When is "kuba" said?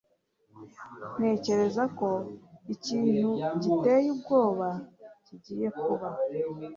5.79-6.09